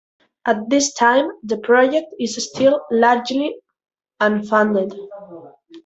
[0.47, 3.55] At this time the project is still largely
[4.19, 4.95] unfunded.